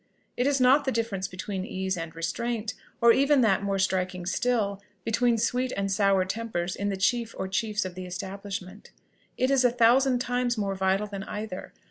[0.35, 4.81] It is not the difference between ease and restraint, or even that more striking still,
[5.05, 8.89] between sweet and sour tempers in the chief or chiefs of the establishment;
[9.37, 11.71] it is a thousand times more vital than either.